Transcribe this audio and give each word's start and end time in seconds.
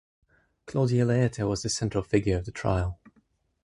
Clodia 0.65 1.05
Laeta 1.05 1.47
was 1.47 1.61
the 1.61 1.69
central 1.69 2.03
figure 2.03 2.35
of 2.39 2.45
the 2.45 2.51
trial. 2.51 2.99